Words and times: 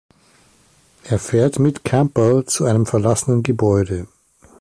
Er 1.03 1.19
fährt 1.19 1.59
mit 1.59 1.83
Campbell 1.85 2.43
zu 2.47 2.65
einem 2.65 2.87
verlassenen 2.87 3.43
Gebäude. 3.43 4.07